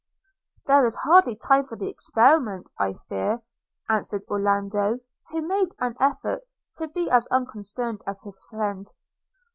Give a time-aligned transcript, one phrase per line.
[0.65, 3.43] 'There is hardly time for the experiment, I fear,'
[3.87, 4.97] answered Orlando;
[5.29, 6.41] who made an effort
[6.77, 8.91] to be as unconcerned as his friend.